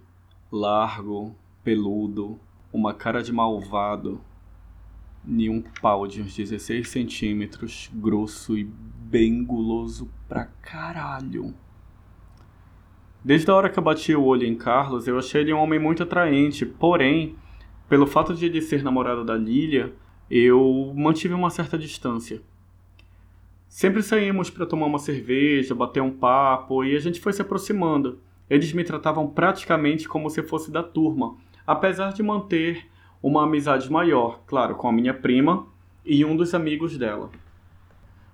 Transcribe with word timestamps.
largo, 0.52 1.34
peludo, 1.64 2.38
uma 2.72 2.92
cara 2.92 3.22
de 3.22 3.32
malvado, 3.32 4.20
e 5.26 5.48
um 5.48 5.62
pau 5.80 6.06
de 6.06 6.22
uns 6.22 6.34
16 6.34 6.88
centímetros, 6.88 7.90
grosso 7.94 8.56
e 8.56 8.64
bem 8.64 9.44
guloso 9.44 10.10
pra 10.28 10.46
caralho. 10.60 11.54
Desde 13.24 13.50
a 13.50 13.54
hora 13.54 13.68
que 13.68 13.78
eu 13.78 13.82
bati 13.82 14.14
o 14.14 14.24
olho 14.24 14.46
em 14.46 14.54
Carlos, 14.54 15.08
eu 15.08 15.18
achei 15.18 15.40
ele 15.40 15.52
um 15.52 15.58
homem 15.58 15.78
muito 15.78 16.02
atraente, 16.02 16.64
porém, 16.64 17.34
pelo 17.88 18.06
fato 18.06 18.34
de 18.34 18.46
ele 18.46 18.62
ser 18.62 18.82
namorado 18.82 19.24
da 19.24 19.36
Lilia, 19.36 19.92
eu 20.30 20.92
mantive 20.94 21.34
uma 21.34 21.50
certa 21.50 21.76
distância. 21.76 22.40
Sempre 23.68 24.02
saímos 24.02 24.50
para 24.50 24.66
tomar 24.66 24.86
uma 24.86 24.98
cerveja, 24.98 25.74
bater 25.74 26.02
um 26.02 26.10
papo 26.10 26.84
e 26.84 26.96
a 26.96 27.00
gente 27.00 27.20
foi 27.20 27.32
se 27.32 27.42
aproximando. 27.42 28.18
Eles 28.48 28.72
me 28.72 28.84
tratavam 28.84 29.28
praticamente 29.28 30.08
como 30.08 30.30
se 30.30 30.42
fosse 30.42 30.70
da 30.70 30.82
turma, 30.82 31.36
apesar 31.66 32.12
de 32.12 32.22
manter 32.22 32.86
uma 33.22 33.44
amizade 33.44 33.90
maior, 33.90 34.40
claro, 34.46 34.74
com 34.76 34.88
a 34.88 34.92
minha 34.92 35.12
prima 35.12 35.66
e 36.04 36.24
um 36.24 36.36
dos 36.36 36.54
amigos 36.54 36.96
dela. 36.96 37.30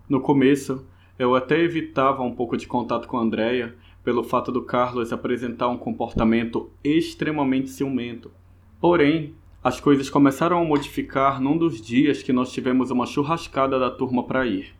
No 0.08 0.20
começo, 0.20 0.86
eu 1.18 1.34
até 1.34 1.58
evitava 1.60 2.22
um 2.22 2.34
pouco 2.34 2.56
de 2.56 2.66
contato 2.66 3.08
com 3.08 3.18
a 3.18 3.22
Andrea, 3.22 3.74
pelo 4.04 4.22
fato 4.22 4.52
do 4.52 4.62
Carlos 4.62 5.12
apresentar 5.12 5.68
um 5.68 5.78
comportamento 5.78 6.70
extremamente 6.84 7.70
ciumento. 7.70 8.30
Porém, 8.78 9.34
as 9.62 9.80
coisas 9.80 10.10
começaram 10.10 10.60
a 10.60 10.64
modificar 10.64 11.40
num 11.40 11.56
dos 11.56 11.80
dias 11.80 12.22
que 12.22 12.32
nós 12.32 12.52
tivemos 12.52 12.90
uma 12.90 13.06
churrascada 13.06 13.78
da 13.78 13.90
turma 13.90 14.22
para 14.22 14.46
ir. 14.46 14.74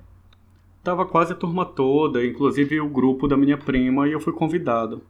Tava 0.83 1.07
quase 1.07 1.33
a 1.33 1.37
turma 1.37 1.65
toda, 1.65 2.25
inclusive 2.25 2.79
o 2.79 2.89
grupo 2.89 3.27
da 3.27 3.35
minha 3.35 3.57
prima, 3.57 4.07
e 4.07 4.13
eu 4.13 4.21
fui 4.21 4.35
convidado. 4.35 5.03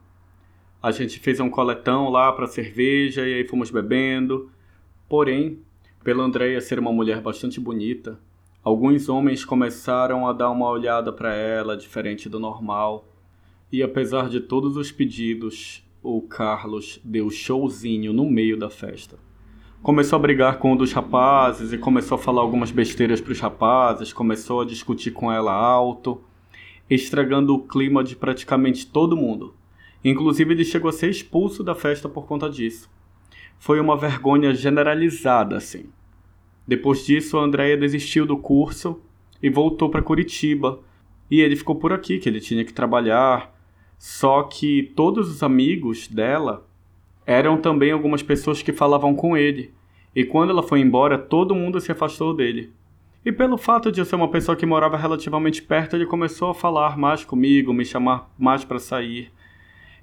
A 0.81 0.93
gente 0.93 1.19
fez 1.19 1.41
um 1.41 1.51
coletão 1.51 2.09
lá 2.09 2.33
para 2.33 2.47
cerveja 2.47 3.27
e 3.27 3.35
aí 3.35 3.49
fomos 3.49 3.73
bebendo. 3.73 4.49
Porém, 5.09 5.59
pela 6.05 6.23
Andreia 6.23 6.61
ser 6.61 6.79
uma 6.79 6.93
mulher 6.93 7.21
bastante 7.21 7.59
bonita, 7.59 8.21
alguns 8.63 9.09
homens 9.09 9.45
começaram 9.45 10.29
a 10.29 10.33
dar 10.33 10.51
uma 10.51 10.69
olhada 10.69 11.13
para 11.13 11.35
ela 11.35 11.77
diferente 11.77 12.29
do 12.29 12.39
normal 12.39 13.09
e 13.75 13.83
apesar 13.83 14.29
de 14.29 14.39
todos 14.39 14.77
os 14.77 14.93
pedidos, 14.93 15.85
o 16.01 16.23
Carlos 16.23 17.01
deu 17.03 17.29
showzinho 17.29 18.13
no 18.13 18.31
meio 18.31 18.57
da 18.57 18.71
festa. 18.71 19.19
Começou 19.83 20.17
a 20.17 20.23
brigar 20.23 20.61
com 20.61 20.75
um 20.75 20.77
dos 20.77 20.93
rapazes 20.93 21.73
e 21.73 21.79
começou 21.79 22.15
a 22.15 22.19
falar 22.19 22.41
algumas 22.41 22.71
besteiras 22.71 23.21
para 23.21 23.33
os 23.33 23.41
rapazes, 23.41 24.13
começou 24.13 24.61
a 24.61 24.65
discutir 24.65 25.11
com 25.11 25.33
ela 25.33 25.53
alto, 25.53 26.23
estragando 26.89 27.53
o 27.53 27.67
clima 27.67 28.05
de 28.05 28.15
praticamente 28.15 28.87
todo 28.87 29.17
mundo. 29.17 29.57
Inclusive, 30.05 30.55
ele 30.55 30.65
chegou 30.65 30.89
a 30.89 30.93
ser 30.93 31.11
expulso 31.11 31.65
da 31.65 31.75
festa 31.75 32.09
por 32.09 32.27
conta 32.27 32.49
disso. 32.49 32.89
Foi 33.59 33.81
uma 33.81 33.97
vergonha 33.97 34.55
generalizada, 34.55 35.57
assim. 35.57 35.87
Depois 36.65 37.05
disso, 37.05 37.39
a 37.39 37.43
Andrea 37.43 37.77
desistiu 37.77 38.25
do 38.25 38.37
curso 38.37 39.01
e 39.43 39.51
voltou 39.51 39.91
para 39.91 40.01
Curitiba. 40.01 40.79
E 41.29 41.41
ele 41.41 41.57
ficou 41.57 41.75
por 41.75 41.93
aqui, 41.93 42.21
que 42.21 42.29
ele 42.29 42.41
tinha 42.41 42.65
que 42.65 42.73
trabalhar, 42.73 43.54
só 43.99 44.43
que 44.43 44.93
todos 44.95 45.29
os 45.31 45.43
amigos 45.43 46.09
dela 46.09 46.67
eram 47.27 47.57
também 47.57 47.91
algumas 47.91 48.23
pessoas 48.23 48.63
que 48.63 48.73
falavam 48.73 49.15
com 49.15 49.37
ele. 49.37 49.73
E 50.15 50.25
quando 50.25 50.51
ela 50.51 50.63
foi 50.63 50.81
embora, 50.81 51.19
todo 51.19 51.55
mundo 51.55 51.81
se 51.81 51.91
afastou 51.91 52.35
dele. 52.35 52.73
E 53.25 53.33
pelo 53.33 53.57
fato 53.57 53.91
de 53.91 54.01
eu 54.01 54.05
ser 54.05 54.17
uma 54.17 54.31
pessoa 54.31 54.57
que 54.57 54.67
morava 54.67 54.99
relativamente 54.99 55.63
perto, 55.63 55.97
ele 55.97 56.05
começou 56.05 56.51
a 56.51 56.55
falar 56.55 56.99
mais 56.99 57.25
comigo, 57.25 57.73
me 57.73 57.85
chamar 57.85 58.31
mais 58.39 58.65
para 58.65 58.79
sair. 58.79 59.33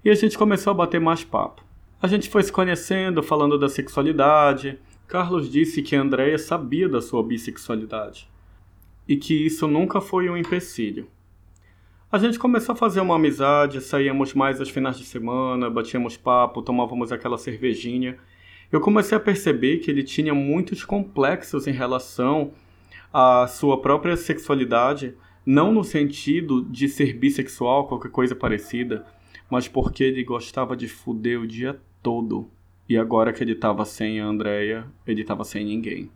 E 0.03 0.09
a 0.09 0.15
gente 0.15 0.37
começou 0.37 0.71
a 0.71 0.73
bater 0.73 0.99
mais 0.99 1.23
papo. 1.23 1.63
A 2.01 2.07
gente 2.07 2.27
foi 2.29 2.41
se 2.41 2.51
conhecendo, 2.51 3.21
falando 3.21 3.59
da 3.59 3.69
sexualidade. 3.69 4.79
Carlos 5.07 5.51
disse 5.51 5.83
que 5.83 5.95
a 5.95 6.01
Andrea 6.01 6.37
sabia 6.39 6.89
da 6.89 6.99
sua 6.99 7.21
bissexualidade 7.21 8.27
e 9.07 9.15
que 9.15 9.45
isso 9.45 9.67
nunca 9.67 10.01
foi 10.01 10.29
um 10.29 10.37
empecilho. 10.37 11.07
A 12.11 12.17
gente 12.17 12.37
começou 12.37 12.73
a 12.73 12.75
fazer 12.75 12.99
uma 12.99 13.15
amizade, 13.15 13.79
saíamos 13.79 14.33
mais 14.33 14.59
aos 14.59 14.67
finais 14.69 14.97
de 14.97 15.05
semana, 15.05 15.69
batíamos 15.69 16.17
papo, 16.17 16.61
tomávamos 16.61 17.09
aquela 17.09 17.37
cervejinha. 17.37 18.17
Eu 18.69 18.81
comecei 18.81 19.17
a 19.17 19.21
perceber 19.21 19.77
que 19.77 19.89
ele 19.89 20.03
tinha 20.03 20.33
muitos 20.33 20.83
complexos 20.83 21.67
em 21.67 21.71
relação 21.71 22.51
à 23.13 23.47
sua 23.47 23.79
própria 23.79 24.17
sexualidade, 24.17 25.15
não 25.45 25.71
no 25.71 25.85
sentido 25.85 26.65
de 26.65 26.89
ser 26.89 27.13
bissexual, 27.13 27.87
qualquer 27.87 28.11
coisa 28.11 28.35
parecida, 28.35 29.05
mas 29.49 29.69
porque 29.69 30.03
ele 30.03 30.21
gostava 30.25 30.75
de 30.75 30.89
fuder 30.89 31.39
o 31.39 31.47
dia 31.47 31.79
todo. 32.03 32.51
E 32.89 32.97
agora 32.97 33.31
que 33.31 33.41
ele 33.41 33.53
estava 33.53 33.85
sem 33.85 34.19
a 34.19 34.25
Andrea, 34.25 34.85
ele 35.07 35.21
estava 35.21 35.45
sem 35.45 35.63
ninguém. 35.63 36.11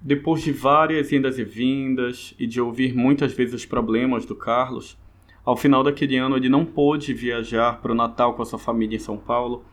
Depois 0.00 0.42
de 0.42 0.52
várias 0.52 1.12
indas 1.12 1.38
e 1.38 1.44
vindas 1.44 2.34
e 2.38 2.46
de 2.46 2.60
ouvir 2.60 2.94
muitas 2.94 3.32
vezes 3.32 3.54
os 3.54 3.66
problemas 3.66 4.26
do 4.26 4.34
Carlos, 4.34 4.98
ao 5.44 5.56
final 5.56 5.82
daquele 5.82 6.16
ano 6.16 6.36
ele 6.36 6.48
não 6.48 6.64
pôde 6.64 7.12
viajar 7.14 7.80
para 7.80 7.92
o 7.92 7.94
Natal 7.94 8.34
com 8.34 8.42
a 8.42 8.46
sua 8.46 8.58
família 8.58 8.96
em 8.96 9.00
São 9.00 9.16
Paulo 9.16 9.64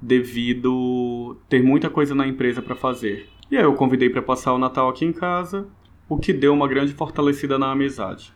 devido 0.00 1.36
ter 1.48 1.62
muita 1.62 1.90
coisa 1.90 2.14
na 2.14 2.26
empresa 2.26 2.62
para 2.62 2.74
fazer. 2.74 3.28
E 3.50 3.56
aí 3.56 3.64
eu 3.64 3.74
convidei 3.74 4.08
para 4.08 4.22
passar 4.22 4.52
o 4.52 4.58
Natal 4.58 4.88
aqui 4.88 5.04
em 5.04 5.12
casa, 5.12 5.66
o 6.08 6.18
que 6.18 6.32
deu 6.32 6.52
uma 6.52 6.68
grande 6.68 6.92
fortalecida 6.92 7.58
na 7.58 7.72
amizade. 7.72 8.32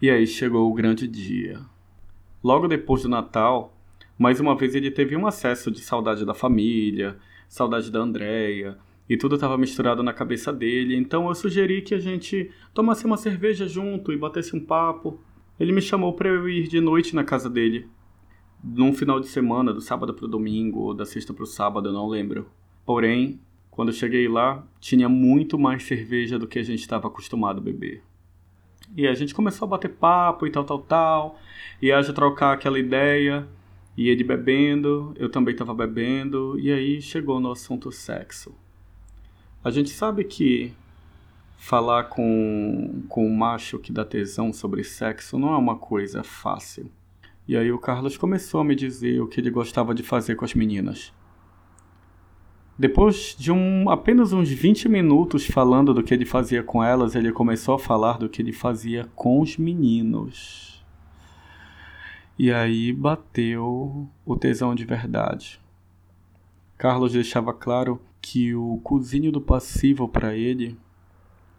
E 0.00 0.10
aí 0.10 0.26
chegou 0.26 0.70
o 0.70 0.74
grande 0.74 1.06
dia. 1.06 1.60
Logo 2.42 2.66
depois 2.66 3.02
do 3.02 3.08
Natal, 3.08 3.76
mais 4.18 4.40
uma 4.40 4.56
vez 4.56 4.74
ele 4.74 4.90
teve 4.90 5.16
um 5.16 5.26
acesso 5.26 5.70
de 5.70 5.80
saudade 5.80 6.24
da 6.24 6.34
família, 6.34 7.16
saudade 7.48 7.90
da 7.90 8.00
Andréia, 8.00 8.78
e 9.08 9.16
tudo 9.16 9.34
estava 9.34 9.58
misturado 9.58 10.02
na 10.02 10.12
cabeça 10.12 10.52
dele. 10.52 10.96
Então 10.96 11.28
eu 11.28 11.34
sugeri 11.34 11.82
que 11.82 11.94
a 11.94 11.98
gente 11.98 12.50
tomasse 12.72 13.04
uma 13.04 13.16
cerveja 13.16 13.66
junto 13.66 14.12
e 14.12 14.16
batesse 14.16 14.54
um 14.56 14.64
papo. 14.64 15.20
Ele 15.58 15.72
me 15.72 15.80
chamou 15.80 16.12
para 16.14 16.28
eu 16.28 16.48
ir 16.48 16.68
de 16.68 16.80
noite 16.80 17.14
na 17.14 17.24
casa 17.24 17.48
dele, 17.48 17.88
num 18.62 18.92
final 18.92 19.18
de 19.18 19.26
semana, 19.26 19.72
do 19.72 19.80
sábado 19.80 20.14
para 20.14 20.24
o 20.24 20.28
domingo 20.28 20.80
ou 20.80 20.94
da 20.94 21.04
sexta 21.04 21.34
para 21.34 21.42
o 21.42 21.46
sábado, 21.46 21.88
eu 21.88 21.92
não 21.92 22.08
lembro. 22.08 22.46
Porém, 22.86 23.40
quando 23.70 23.88
eu 23.88 23.94
cheguei 23.94 24.28
lá, 24.28 24.66
tinha 24.78 25.08
muito 25.08 25.58
mais 25.58 25.82
cerveja 25.82 26.38
do 26.38 26.46
que 26.46 26.58
a 26.58 26.62
gente 26.62 26.80
estava 26.80 27.08
acostumado 27.08 27.58
a 27.58 27.62
beber. 27.62 28.02
E 28.96 29.06
a 29.06 29.14
gente 29.14 29.34
começou 29.34 29.66
a 29.66 29.70
bater 29.70 29.88
papo 29.88 30.46
e 30.46 30.50
tal, 30.50 30.64
tal, 30.64 30.78
tal, 30.78 31.40
e 31.80 31.90
a 31.90 32.00
gente 32.02 32.14
trocar 32.14 32.52
aquela 32.52 32.78
ideia, 32.78 33.48
e 33.96 34.08
ele 34.08 34.22
bebendo, 34.22 35.14
eu 35.16 35.28
também 35.28 35.52
estava 35.52 35.74
bebendo, 35.74 36.58
e 36.58 36.70
aí 36.70 37.00
chegou 37.00 37.40
no 37.40 37.50
assunto 37.50 37.90
sexo. 37.90 38.54
A 39.64 39.70
gente 39.70 39.90
sabe 39.90 40.24
que 40.24 40.72
falar 41.56 42.04
com, 42.04 43.04
com 43.08 43.24
um 43.24 43.32
macho 43.32 43.78
que 43.78 43.92
dá 43.92 44.04
tesão 44.04 44.52
sobre 44.52 44.82
sexo 44.82 45.38
não 45.38 45.54
é 45.54 45.56
uma 45.56 45.76
coisa 45.76 46.24
fácil. 46.24 46.90
E 47.46 47.56
aí 47.56 47.70
o 47.70 47.78
Carlos 47.78 48.16
começou 48.16 48.60
a 48.60 48.64
me 48.64 48.74
dizer 48.74 49.20
o 49.20 49.28
que 49.28 49.40
ele 49.40 49.50
gostava 49.50 49.94
de 49.94 50.02
fazer 50.02 50.34
com 50.34 50.44
as 50.44 50.54
meninas. 50.54 51.12
Depois 52.76 53.36
de 53.38 53.52
um, 53.52 53.88
apenas 53.88 54.32
uns 54.32 54.48
20 54.48 54.88
minutos 54.88 55.46
falando 55.46 55.94
do 55.94 56.02
que 56.02 56.12
ele 56.12 56.24
fazia 56.24 56.64
com 56.64 56.82
elas, 56.82 57.14
ele 57.14 57.30
começou 57.30 57.76
a 57.76 57.78
falar 57.78 58.18
do 58.18 58.28
que 58.28 58.42
ele 58.42 58.52
fazia 58.52 59.08
com 59.14 59.40
os 59.40 59.56
meninos. 59.56 60.84
E 62.36 62.50
aí 62.50 62.92
bateu 62.92 64.08
o 64.26 64.36
tesão 64.36 64.74
de 64.74 64.84
verdade. 64.84 65.61
Carlos 66.82 67.12
deixava 67.12 67.54
claro 67.54 68.02
que 68.20 68.56
o 68.56 68.80
cozinho 68.82 69.30
do 69.30 69.40
passivo 69.40 70.08
para 70.08 70.34
ele 70.34 70.76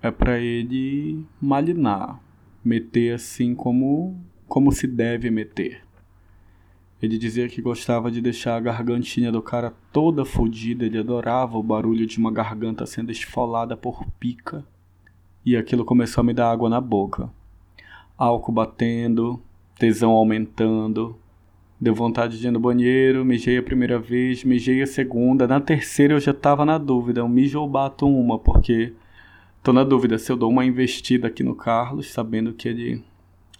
é 0.01 0.11
para 0.11 0.37
ele 0.37 1.25
malinar, 1.41 2.19
meter 2.61 3.15
assim 3.15 3.55
como 3.55 4.21
como 4.49 4.69
se 4.69 4.85
deve 4.85 5.31
meter. 5.31 5.81
Ele 7.01 7.17
dizia 7.17 7.47
que 7.47 7.61
gostava 7.61 8.11
de 8.11 8.19
deixar 8.19 8.57
a 8.57 8.59
gargantinha 8.59 9.31
do 9.31 9.41
cara 9.41 9.73
toda 9.93 10.25
fodida, 10.25 10.85
ele 10.85 10.97
adorava 10.97 11.57
o 11.57 11.63
barulho 11.63 12.05
de 12.05 12.17
uma 12.17 12.29
garganta 12.29 12.85
sendo 12.85 13.09
esfolada 13.09 13.77
por 13.77 14.05
pica. 14.19 14.65
E 15.45 15.55
aquilo 15.55 15.85
começou 15.85 16.19
a 16.19 16.25
me 16.25 16.33
dar 16.33 16.51
água 16.51 16.69
na 16.69 16.81
boca. 16.81 17.29
Álcool 18.17 18.51
batendo, 18.51 19.41
tesão 19.79 20.11
aumentando. 20.11 21.17
Deu 21.83 21.93
vontade 21.93 22.39
de 22.39 22.47
ir 22.47 22.51
no 22.51 22.61
banheiro, 22.61 23.25
mijei 23.25 23.57
a 23.57 23.61
primeira 23.61 23.99
vez, 23.99 24.45
mijei 24.45 24.81
a 24.81 24.87
segunda. 24.87 25.45
Na 25.45 25.59
terceira 25.59 26.13
eu 26.13 26.19
já 26.21 26.33
tava 26.33 26.63
na 26.63 26.77
dúvida, 26.77 27.19
eu 27.19 27.27
mijo 27.27 27.59
ou 27.59 27.67
bato 27.67 28.07
uma, 28.07 28.39
porque 28.39 28.93
tô 29.61 29.73
na 29.73 29.83
dúvida 29.83 30.17
se 30.17 30.31
eu 30.31 30.37
dou 30.37 30.49
uma 30.49 30.63
investida 30.63 31.27
aqui 31.27 31.43
no 31.43 31.53
Carlos, 31.53 32.09
sabendo 32.09 32.53
que 32.53 32.69
ele 32.69 33.03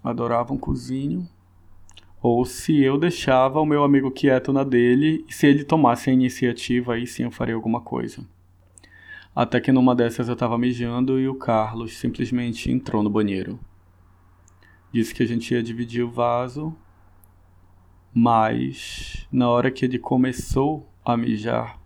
adorava 0.02 0.54
um 0.54 0.58
cozinho 0.58 1.28
ou 2.22 2.46
se 2.46 2.82
eu 2.82 2.98
deixava 2.98 3.60
o 3.60 3.66
meu 3.66 3.84
amigo 3.84 4.10
quieto 4.10 4.54
na 4.54 4.64
dele 4.64 5.26
e 5.28 5.34
se 5.34 5.46
ele 5.46 5.66
tomasse 5.66 6.10
a 6.10 6.14
iniciativa, 6.14 6.94
aí 6.94 7.06
sim 7.06 7.24
eu 7.24 7.32
faria 7.32 7.56
alguma 7.56 7.82
coisa. 7.82 8.26
Até 9.36 9.60
que 9.60 9.70
numa 9.70 9.94
dessas 9.94 10.30
eu 10.30 10.36
tava 10.38 10.58
mijando 10.58 11.20
e 11.20 11.28
o 11.28 11.36
Carlos 11.36 11.98
simplesmente 11.98 12.72
entrou 12.72 13.04
no 13.04 13.10
banheiro. 13.10 13.60
Disse 14.94 15.14
que 15.14 15.24
a 15.24 15.26
gente 15.26 15.54
ia 15.54 15.62
dividir 15.62 16.06
o 16.06 16.10
vaso, 16.10 16.74
mas 18.14 19.28
na 19.32 19.50
hora 19.50 19.72
que 19.72 19.86
ele 19.86 20.00
começou 20.00 20.88
a 21.04 21.18
mijar, 21.18 21.80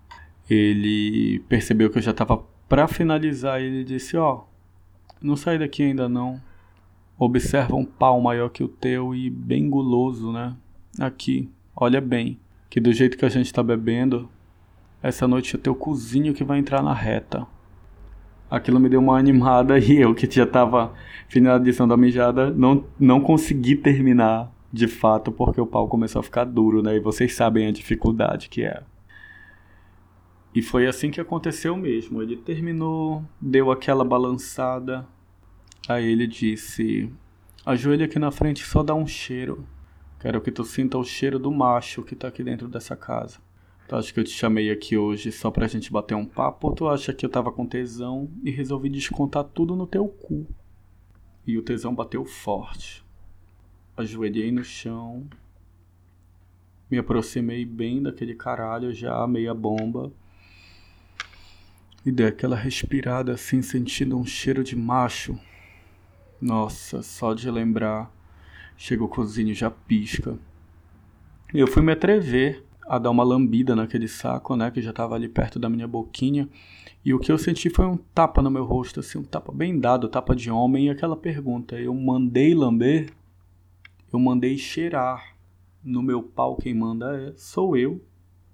ele 0.49 1.39
percebeu 1.47 1.89
que 1.89 1.97
eu 1.97 2.01
já 2.01 2.13
tava 2.13 2.43
para 2.67 2.87
finalizar 2.87 3.61
e 3.61 3.65
ele 3.65 3.83
disse: 3.83 4.17
Ó, 4.17 4.35
oh, 4.35 4.43
não 5.21 5.35
sai 5.35 5.57
daqui 5.57 5.83
ainda 5.83 6.07
não 6.07 6.41
observa 7.17 7.75
um 7.75 7.85
pau 7.85 8.21
maior 8.21 8.49
que 8.49 8.63
o 8.63 8.67
teu 8.67 9.15
e 9.15 9.29
bem 9.29 9.69
guloso, 9.69 10.31
né? 10.31 10.55
Aqui, 10.99 11.49
olha 11.75 11.99
bem, 11.99 12.39
que 12.69 12.79
do 12.79 12.93
jeito 12.93 13.17
que 13.17 13.25
a 13.25 13.29
gente 13.29 13.51
tá 13.51 13.63
bebendo, 13.63 14.29
essa 15.01 15.27
noite 15.27 15.55
é 15.55 15.59
teu 15.59 15.73
cozinho 15.73 16.33
que 16.33 16.43
vai 16.43 16.59
entrar 16.59 16.83
na 16.83 16.93
reta. 16.93 17.45
Aquilo 18.49 18.79
me 18.79 18.87
deu 18.87 18.99
uma 18.99 19.17
animada 19.17 19.77
e 19.79 19.97
eu 19.97 20.13
que 20.13 20.29
já 20.29 20.45
tava 20.45 20.93
finalizando 21.27 21.93
a 21.93 21.97
mijada, 21.97 22.51
não, 22.51 22.85
não 22.99 23.19
consegui 23.19 23.75
terminar 23.75 24.51
de 24.71 24.87
fato 24.87 25.31
porque 25.31 25.61
o 25.61 25.67
pau 25.67 25.87
começou 25.87 26.19
a 26.19 26.23
ficar 26.23 26.43
duro, 26.43 26.81
né? 26.81 26.95
E 26.95 26.99
vocês 26.99 27.33
sabem 27.33 27.67
a 27.67 27.71
dificuldade 27.71 28.49
que 28.49 28.63
é. 28.63 28.83
E 30.53 30.61
foi 30.61 30.87
assim 30.87 31.11
que 31.11 31.21
aconteceu 31.21 31.77
mesmo. 31.77 32.21
Ele 32.21 32.35
terminou, 32.35 33.23
deu 33.39 33.71
aquela 33.71 34.03
balançada, 34.03 35.07
Aí 35.87 36.05
ele 36.05 36.27
disse: 36.27 37.09
Ajoelha 37.65 38.05
aqui 38.05 38.19
na 38.19 38.29
frente 38.29 38.65
só 38.65 38.83
dá 38.83 38.93
um 38.93 39.07
cheiro. 39.07 39.65
Quero 40.19 40.41
que 40.41 40.51
tu 40.51 40.65
sinta 40.65 40.97
o 40.97 41.03
cheiro 41.03 41.39
do 41.39 41.49
macho 41.49 42.03
que 42.03 42.15
tá 42.15 42.27
aqui 42.27 42.43
dentro 42.43 42.67
dessa 42.67 42.95
casa. 42.95 43.39
Tu 43.87 43.95
acha 43.95 44.13
que 44.13 44.19
eu 44.19 44.23
te 44.25 44.31
chamei 44.31 44.69
aqui 44.69 44.97
hoje 44.97 45.31
só 45.31 45.49
pra 45.49 45.67
gente 45.67 45.89
bater 45.89 46.15
um 46.15 46.25
papo 46.25 46.67
ou 46.67 46.75
tu 46.75 46.89
acha 46.89 47.13
que 47.13 47.25
eu 47.25 47.29
tava 47.29 47.53
com 47.53 47.65
tesão 47.65 48.29
e 48.43 48.51
resolvi 48.51 48.89
descontar 48.89 49.45
tudo 49.45 49.77
no 49.77 49.87
teu 49.87 50.09
cu? 50.09 50.45
E 51.45 51.57
o 51.57 51.61
tesão 51.61 51.95
bateu 51.95 52.25
forte. 52.25 53.05
Ajoelhei 53.97 54.51
no 54.51 54.63
chão. 54.63 55.27
Me 56.89 56.97
aproximei 56.97 57.65
bem 57.65 58.01
daquele 58.01 58.35
caralho 58.35 58.93
já, 58.93 59.27
meia 59.27 59.53
bomba. 59.53 60.11
E 62.05 62.11
dei 62.11 62.27
aquela 62.27 62.55
respirada 62.55 63.33
assim, 63.33 63.61
sentindo 63.61 64.17
um 64.17 64.25
cheiro 64.25 64.63
de 64.63 64.75
macho 64.75 65.37
nossa, 66.39 67.01
só 67.01 67.33
de 67.33 67.49
lembrar, 67.49 68.11
chega 68.77 69.03
o 69.03 69.07
cozinho 69.07 69.53
já 69.55 69.71
pisca. 69.71 70.37
Eu 71.51 71.65
fui 71.67 71.81
me 71.81 71.91
atrever 71.91 72.63
a 72.87 72.99
dar 72.99 73.09
uma 73.09 73.23
lambida 73.23 73.75
naquele 73.75 74.07
saco, 74.07 74.55
né, 74.55 74.69
que 74.69 74.81
já 74.81 74.91
estava 74.91 75.15
ali 75.15 75.27
perto 75.27 75.59
da 75.59 75.69
minha 75.69 75.87
boquinha, 75.87 76.47
e 77.03 77.13
o 77.13 77.19
que 77.19 77.31
eu 77.31 77.37
senti 77.37 77.69
foi 77.69 77.85
um 77.85 77.97
tapa 77.97 78.41
no 78.41 78.51
meu 78.51 78.63
rosto, 78.63 78.99
assim, 78.99 79.17
um 79.17 79.23
tapa 79.23 79.51
bem 79.51 79.79
dado, 79.79 80.07
tapa 80.07 80.35
de 80.35 80.51
homem, 80.51 80.85
e 80.85 80.89
aquela 80.89 81.17
pergunta, 81.17 81.75
eu 81.79 81.93
mandei 81.93 82.53
lamber? 82.53 83.11
Eu 84.11 84.19
mandei 84.19 84.57
cheirar. 84.57 85.35
No 85.83 86.01
meu 86.01 86.21
pau 86.21 86.57
quem 86.57 86.73
manda 86.73 87.15
é, 87.15 87.33
sou 87.37 87.77
eu, 87.77 88.03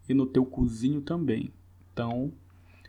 e 0.07 0.13
no 0.13 0.25
teu 0.25 0.45
cozinho 0.45 1.01
também. 1.01 1.51
Então, 1.91 2.31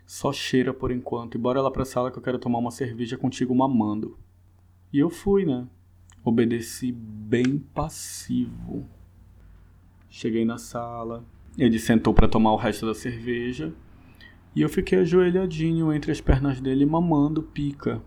só 0.05 0.31
cheira 0.31 0.73
por 0.73 0.91
enquanto, 0.91 1.35
e 1.35 1.37
bora 1.37 1.61
lá 1.61 1.71
pra 1.71 1.85
sala 1.85 2.11
que 2.11 2.17
eu 2.17 2.23
quero 2.23 2.37
tomar 2.37 2.59
uma 2.59 2.71
cerveja 2.71 3.17
contigo 3.17 3.55
mamando. 3.55 4.19
E 4.93 4.99
eu 4.99 5.09
fui, 5.09 5.45
né? 5.45 5.67
Obedeci 6.23 6.91
bem 6.91 7.57
passivo. 7.57 8.85
Cheguei 10.09 10.45
na 10.45 10.57
sala, 10.57 11.25
ele 11.57 11.79
sentou 11.79 12.13
para 12.13 12.27
tomar 12.27 12.51
o 12.51 12.57
resto 12.57 12.85
da 12.85 12.93
cerveja 12.93 13.73
e 14.55 14.61
eu 14.61 14.69
fiquei 14.69 14.99
ajoelhadinho 14.99 15.91
entre 15.91 16.11
as 16.11 16.21
pernas 16.21 16.61
dele 16.61 16.85
mamando 16.85 17.41
pica, 17.41 18.01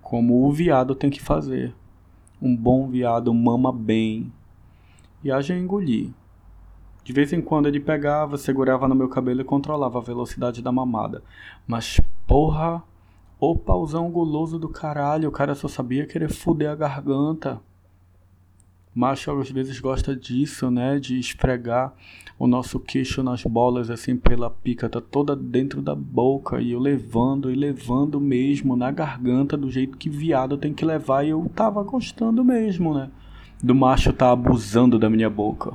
como 0.00 0.44
o 0.44 0.52
viado 0.52 0.94
tem 0.94 1.10
que 1.10 1.20
fazer. 1.20 1.74
Um 2.40 2.56
bom 2.56 2.88
viado 2.88 3.32
mama 3.34 3.72
bem. 3.72 4.32
E 5.22 5.30
haja 5.30 5.56
engolir. 5.56 6.10
De 7.02 7.12
vez 7.12 7.32
em 7.32 7.40
quando 7.40 7.66
ele 7.66 7.80
pegava, 7.80 8.36
segurava 8.36 8.86
no 8.86 8.94
meu 8.94 9.08
cabelo 9.08 9.40
e 9.40 9.44
controlava 9.44 9.98
a 9.98 10.02
velocidade 10.02 10.62
da 10.62 10.70
mamada. 10.70 11.22
Mas 11.66 12.00
porra, 12.26 12.82
Ô 13.40 13.54
pauzão 13.54 14.10
guloso 14.10 14.58
do 14.58 14.68
caralho, 14.68 15.28
o 15.28 15.32
cara 15.32 15.54
só 15.54 15.68
sabia 15.68 16.04
querer 16.04 16.28
fuder 16.28 16.68
a 16.70 16.74
garganta. 16.74 17.60
Macho 18.94 19.30
às 19.30 19.50
vezes 19.50 19.78
gosta 19.80 20.16
disso, 20.16 20.70
né? 20.70 20.98
De 20.98 21.18
esfregar 21.18 21.94
o 22.38 22.46
nosso 22.46 22.80
queixo 22.80 23.22
nas 23.22 23.42
bolas, 23.42 23.90
assim, 23.90 24.16
pela 24.16 24.48
pica, 24.50 24.88
tá 24.88 25.00
toda 25.00 25.36
dentro 25.36 25.82
da 25.82 25.94
boca. 25.94 26.60
E 26.60 26.72
eu 26.72 26.80
levando 26.80 27.50
e 27.50 27.54
levando 27.54 28.20
mesmo 28.20 28.76
na 28.76 28.90
garganta, 28.90 29.56
do 29.56 29.70
jeito 29.70 29.98
que 29.98 30.08
viado 30.08 30.56
tem 30.56 30.72
que 30.72 30.84
levar. 30.84 31.24
E 31.24 31.30
eu 31.30 31.50
tava 31.54 31.82
gostando 31.82 32.44
mesmo, 32.44 32.94
né? 32.94 33.10
Do 33.62 33.74
macho 33.74 34.12
tá 34.12 34.30
abusando 34.30 34.98
da 34.98 35.10
minha 35.10 35.28
boca. 35.28 35.74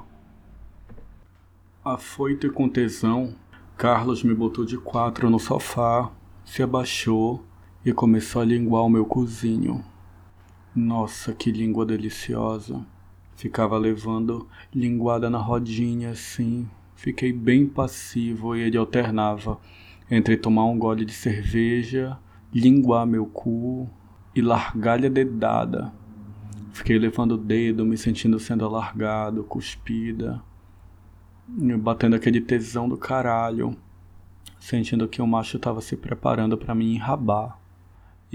Afoito 1.84 2.48
e 2.48 2.50
com 2.50 2.70
tesão, 2.70 3.36
Carlos 3.76 4.24
me 4.24 4.34
botou 4.34 4.64
de 4.64 4.78
quatro 4.78 5.30
no 5.30 5.38
sofá, 5.38 6.10
se 6.46 6.64
abaixou 6.64 7.44
e 7.86 7.92
começou 7.92 8.42
a 8.42 8.46
linguar 8.46 8.84
o 8.84 8.90
meu 8.90 9.06
cozinho. 9.06 9.84
Nossa, 10.74 11.34
que 11.34 11.52
língua 11.52 11.86
deliciosa. 11.86 12.86
Ficava 13.36 13.78
levando 13.78 14.48
linguada 14.74 15.30
na 15.30 15.38
rodinha 15.38 16.12
assim. 16.12 16.70
Fiquei 16.96 17.34
bem 17.34 17.68
passivo 17.68 18.56
e 18.56 18.62
ele 18.62 18.78
alternava 18.78 19.60
entre 20.10 20.38
tomar 20.38 20.66
um 20.66 20.78
gole 20.78 21.06
de 21.06 21.14
cerveja, 21.14 22.18
linguar 22.54 23.06
meu 23.06 23.26
cu 23.26 23.90
e 24.36 24.42
largar-lhe 24.42 25.08
a 25.08 25.10
dedada. 25.10 25.94
Fiquei 26.72 26.98
levando 26.98 27.34
o 27.34 27.38
dedo, 27.38 27.86
me 27.86 27.98
sentindo 27.98 28.40
sendo 28.40 28.66
alargado, 28.66 29.44
cuspida, 29.44 30.42
batendo 31.80 32.16
aquele 32.16 32.42
tesão 32.42 32.88
do 32.88 32.98
caralho, 32.98 33.78
sentindo 34.60 35.08
que 35.08 35.22
o 35.22 35.28
macho 35.28 35.58
estava 35.58 35.82
se 35.82 35.96
preparando 35.96 36.58
para 36.58 36.74
me 36.74 36.96
enrabar 36.96 37.63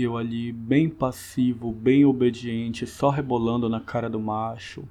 eu 0.02 0.16
ali 0.16 0.52
bem 0.52 0.88
passivo, 0.88 1.72
bem 1.72 2.04
obediente, 2.04 2.86
só 2.86 3.10
rebolando 3.10 3.68
na 3.68 3.80
cara 3.80 4.08
do 4.08 4.20
macho, 4.20 4.84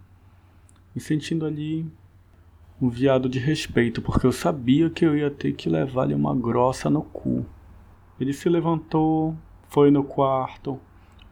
me 0.94 1.00
sentindo 1.00 1.46
ali 1.46 1.86
um 2.82 2.90
viado 2.90 3.30
de 3.30 3.40
respeito, 3.40 4.02
porque 4.02 4.28
eu 4.28 4.32
sabia 4.32 4.90
que 4.90 5.06
eu 5.06 5.18
ia 5.18 5.32
ter 5.32 5.54
que 5.54 5.70
levar-lhe 5.70 6.14
uma 6.14 6.36
grossa 6.36 6.90
no 6.90 7.02
cu. 7.02 7.46
Ele 8.20 8.34
se 8.34 8.50
levantou, 8.50 9.36
foi 9.70 9.90
no 9.90 10.04
quarto, 10.04 10.80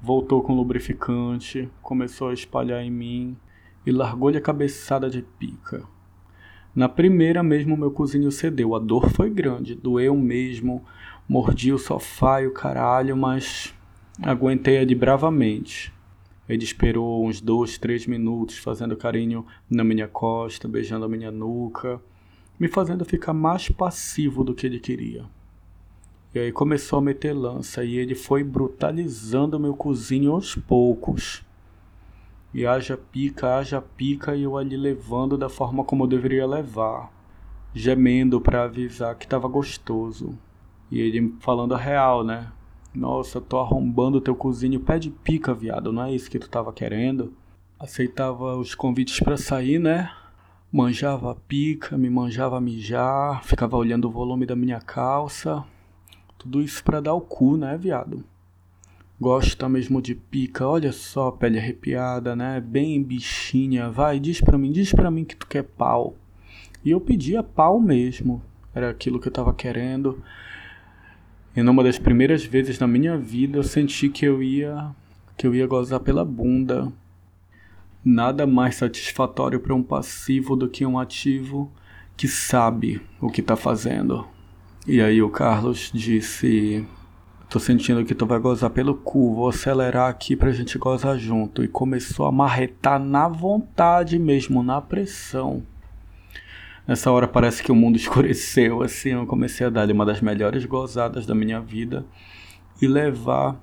voltou 0.02 0.42
com 0.42 0.56
lubrificante, 0.56 1.70
começou 1.82 2.30
a 2.30 2.34
espalhar 2.34 2.82
em 2.82 2.92
mim 2.92 3.38
e 3.86 3.92
largou-lhe 3.92 4.38
a 4.38 4.42
cabeçada 4.42 5.10
de 5.10 5.22
pica. 5.22 5.84
Na 6.74 6.90
primeira 6.90 7.42
mesmo 7.44 7.78
meu 7.78 7.92
cozinho 7.92 8.32
cedeu, 8.32 8.76
a 8.76 8.80
dor 8.80 9.10
foi 9.10 9.30
grande, 9.30 9.76
doeu 9.76 10.16
mesmo, 10.16 10.84
Mordi 11.28 11.74
o 11.74 11.80
sofá 11.80 12.42
e 12.42 12.48
o 12.48 12.52
caralho, 12.52 13.18
mas 13.18 13.74
aguentei-a 14.22 14.86
de 14.86 14.94
bravamente. 14.94 15.92
Ele 16.48 16.64
esperou 16.64 17.26
uns 17.26 17.42
dois, 17.42 17.80
três 17.80 18.06
minutos, 18.06 18.60
fazendo 18.60 18.96
carinho 18.96 19.44
na 19.68 19.84
minha 19.84 20.08
costa, 20.08 20.68
beijando 20.68 21.06
a 21.06 21.10
minha 21.10 21.32
nuca. 21.32 22.00
me 22.60 22.68
fazendo 22.68 23.04
ficar 23.04 23.34
mais 23.34 23.68
passivo 23.70 24.44
do 24.44 24.54
que 24.54 24.66
ele 24.66 24.80
queria. 24.80 25.26
E 26.34 26.40
aí 26.40 26.52
começou 26.52 27.00
a 27.00 27.02
meter 27.02 27.34
lança 27.34 27.84
e 27.84 27.98
ele 27.98 28.14
foi 28.14 28.44
brutalizando 28.44 29.60
meu 29.60 29.74
cozinho 29.74 30.34
aos 30.34 30.56
poucos. 30.56 31.44
E 32.54 32.66
haja 32.66 32.96
pica, 32.96 33.58
haja 33.58 33.82
pica 33.82 34.36
e 34.36 34.44
eu 34.44 34.58
ali 34.58 34.78
levando 34.78 35.38
da 35.38 35.50
forma 35.50 35.84
como 35.84 36.04
eu 36.04 36.08
deveria 36.08 36.46
levar, 36.46 37.12
gemendo 37.74 38.40
para 38.40 38.64
avisar 38.64 39.16
que 39.16 39.26
estava 39.26 39.48
gostoso. 39.48 40.38
E 40.92 41.00
ele 41.00 41.36
falando 41.40 41.74
a 41.74 41.78
real, 41.78 42.24
né? 42.24 42.52
Nossa, 42.94 43.42
tô 43.42 43.60
arrombando 43.60 44.22
teu 44.22 44.36
cozinho, 44.36 44.80
pé 44.80 44.98
de 44.98 45.10
pica, 45.10 45.54
viado, 45.54 45.92
não 45.92 46.04
é 46.04 46.14
isso 46.14 46.30
que 46.30 46.40
tu 46.40 46.50
tava 46.50 46.72
querendo? 46.72 47.34
Aceitava 47.78 48.56
os 48.56 48.74
convites 48.74 49.20
para 49.20 49.36
sair, 49.36 49.80
né? 49.80 50.10
Manjava 50.72 51.32
a 51.32 51.36
pica, 51.36 51.98
me 51.98 52.10
manjava 52.10 52.58
a 52.58 52.62
mijar, 52.62 53.44
ficava 53.44 53.76
olhando 53.76 54.08
o 54.08 54.12
volume 54.12 54.46
da 54.46 54.56
minha 54.56 54.80
calça. 54.80 55.64
Tudo 56.38 56.62
isso 56.62 56.84
para 56.84 57.02
dar 57.02 57.14
o 57.14 57.22
cu, 57.22 57.58
né, 57.58 57.78
viado? 57.78 58.24
Gosta 59.20 59.70
mesmo 59.70 60.02
de 60.02 60.14
pica, 60.14 60.68
olha 60.68 60.92
só, 60.92 61.32
pele 61.32 61.58
arrepiada, 61.58 62.36
né? 62.36 62.60
Bem 62.60 63.02
bichinha. 63.02 63.90
Vai, 63.90 64.20
diz 64.20 64.42
pra 64.42 64.58
mim, 64.58 64.72
diz 64.72 64.92
pra 64.92 65.10
mim 65.10 65.24
que 65.24 65.36
tu 65.36 65.48
quer 65.48 65.64
pau. 65.64 66.16
E 66.84 66.92
eu 66.92 67.00
pedia 67.00 67.42
pau 67.42 67.80
mesmo. 67.80 68.42
Era 68.74 68.90
aquilo 68.90 69.20
que 69.20 69.30
eu 69.30 69.32
tava 69.32 69.54
querendo. 69.54 70.22
E 71.56 71.64
numa 71.64 71.84
das 71.84 71.98
primeiras 71.98 72.44
vezes 72.44 72.80
na 72.80 72.88
minha 72.88 73.18
vida 73.18 73.58
eu 73.58 73.64
senti 73.64 74.10
que 74.10 74.26
eu 74.26 74.44
ia 74.44 74.92
que 75.38 75.48
eu 75.48 75.56
ia 75.56 75.68
gozar 75.68 76.00
pela 76.00 76.24
bunda. 76.24 76.92
Nada 78.04 78.46
mais 78.46 78.76
satisfatório 78.76 79.60
para 79.60 79.74
um 79.74 79.84
passivo 79.84 80.56
do 80.56 80.70
que 80.70 80.86
um 80.86 81.00
ativo 81.00 81.72
que 82.16 82.28
sabe 82.28 83.02
o 83.20 83.30
que 83.30 83.42
está 83.42 83.56
fazendo. 83.56 84.26
E 84.88 85.02
aí 85.02 85.22
o 85.22 85.30
Carlos 85.30 85.92
disse: 85.94 86.86
Tô 87.50 87.60
sentindo 87.60 88.06
que 88.06 88.14
tu 88.14 88.26
vai 88.26 88.40
gozar 88.40 88.70
pelo 88.70 88.96
cu, 88.96 89.34
vou 89.34 89.50
acelerar 89.50 90.10
aqui 90.10 90.36
pra 90.36 90.52
gente 90.52 90.78
gozar 90.78 91.18
junto. 91.18 91.64
E 91.64 91.68
começou 91.68 92.26
a 92.26 92.32
marretar 92.32 93.00
na 93.00 93.28
vontade 93.28 94.20
mesmo, 94.20 94.62
na 94.62 94.82
pressão. 94.82 95.64
Nessa 96.88 97.12
hora 97.12 97.28
parece 97.28 97.64
que 97.64 97.72
o 97.72 97.76
mundo 97.76 97.96
escureceu, 97.98 98.84
assim, 98.84 99.10
eu 99.10 99.26
comecei 99.26 99.66
a 99.66 99.70
dar 99.70 99.90
uma 99.90 100.06
das 100.06 100.22
melhores 100.22 100.66
gozadas 100.66 101.26
da 101.26 101.34
minha 101.34 101.60
vida 101.60 102.06
e 102.82 102.88
levar 102.88 103.60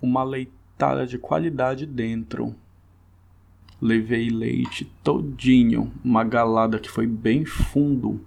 uma 0.00 0.22
leitada 0.22 1.06
de 1.06 1.18
qualidade 1.18 1.86
dentro. 1.86 2.54
Levei 3.80 4.30
leite 4.30 4.84
todinho, 5.02 5.92
uma 6.04 6.22
galada 6.22 6.78
que 6.78 6.88
foi 6.88 7.06
bem 7.06 7.44
fundo. 7.44 8.20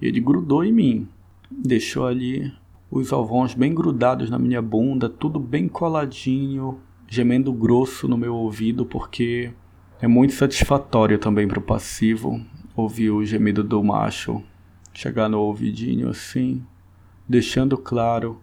Ele 0.00 0.20
grudou 0.20 0.64
em 0.64 0.72
mim, 0.72 1.08
deixou 1.50 2.06
ali 2.06 2.50
os 2.90 3.12
ovões 3.12 3.52
bem 3.52 3.74
grudados 3.74 4.30
na 4.30 4.38
minha 4.38 4.62
bunda, 4.62 5.06
tudo 5.06 5.38
bem 5.38 5.68
coladinho, 5.68 6.80
gemendo 7.06 7.52
grosso 7.52 8.08
no 8.08 8.16
meu 8.16 8.34
ouvido, 8.34 8.86
porque 8.86 9.52
é 10.00 10.06
muito 10.06 10.32
satisfatório 10.32 11.18
também 11.18 11.46
para 11.46 11.58
o 11.58 11.62
passivo 11.62 12.40
ouvir 12.76 13.10
o 13.10 13.24
gemido 13.24 13.64
do 13.64 13.82
macho 13.82 14.42
chegar 14.92 15.28
no 15.28 15.40
ouvidinho 15.40 16.08
assim, 16.08 16.62
deixando 17.28 17.76
claro 17.76 18.40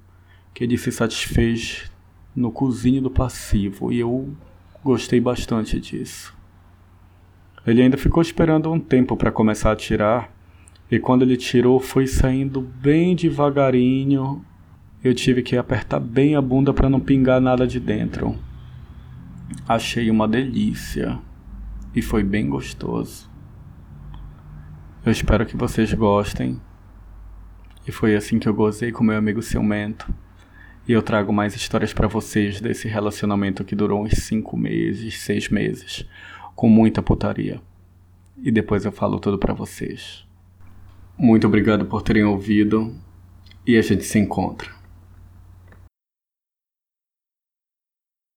que 0.54 0.64
ele 0.64 0.78
se 0.78 0.92
satisfez 0.92 1.92
no 2.36 2.52
cozinho 2.52 3.02
do 3.02 3.10
passivo 3.10 3.92
e 3.92 4.00
eu 4.00 4.34
gostei 4.84 5.20
bastante 5.20 5.80
disso. 5.80 6.36
Ele 7.66 7.82
ainda 7.82 7.98
ficou 7.98 8.22
esperando 8.22 8.72
um 8.72 8.80
tempo 8.80 9.16
para 9.16 9.32
começar 9.32 9.72
a 9.72 9.76
tirar, 9.76 10.32
e 10.92 11.00
quando 11.00 11.22
ele 11.24 11.38
tirou 11.38 11.80
foi 11.80 12.06
saindo 12.06 12.62
bem 12.62 13.16
devagarinho. 13.16 14.44
Eu 15.04 15.14
tive 15.14 15.42
que 15.42 15.58
apertar 15.58 16.00
bem 16.00 16.36
a 16.36 16.42
bunda 16.42 16.74
para 16.74 16.90
não 16.90 17.00
pingar 17.00 17.42
nada 17.42 17.66
de 17.66 17.80
dentro. 17.80 18.38
Achei 19.68 20.10
uma 20.10 20.28
delícia 20.28 21.20
e 21.96 22.02
foi 22.02 22.24
bem 22.24 22.48
gostoso. 22.48 23.33
Eu 25.06 25.12
espero 25.12 25.46
que 25.46 25.58
vocês 25.58 25.94
gostem. 25.94 26.62
E 27.86 27.92
foi 27.92 28.16
assim 28.16 28.40
que 28.40 28.48
eu 28.48 28.54
gozei 28.54 28.90
com 28.90 29.04
meu 29.04 29.18
amigo 29.18 29.42
ciumento. 29.42 30.14
E 30.88 30.94
eu 30.94 31.02
trago 31.02 31.34
mais 31.34 31.54
histórias 31.56 31.94
para 31.94 32.08
vocês 32.08 32.62
desse 32.62 32.88
relacionamento 32.88 33.66
que 33.66 33.76
durou 33.76 34.02
uns 34.02 34.14
5 34.14 34.56
meses, 34.56 35.20
6 35.20 35.50
meses, 35.50 36.08
com 36.56 36.70
muita 36.70 37.02
putaria. 37.02 37.62
E 38.42 38.50
depois 38.50 38.86
eu 38.86 38.94
falo 38.94 39.20
tudo 39.20 39.38
para 39.38 39.54
vocês. 39.54 40.26
Muito 41.18 41.48
obrigado 41.48 41.86
por 41.86 42.02
terem 42.02 42.24
ouvido 42.24 42.96
e 43.68 43.76
a 43.76 43.82
gente 43.82 44.06
se 44.06 44.18
encontra. 44.18 44.70